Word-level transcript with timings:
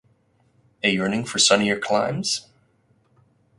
A 0.81 0.89
yearning 0.89 1.25
for 1.25 1.37
sunnier 1.37 1.77
climes? 1.77 2.47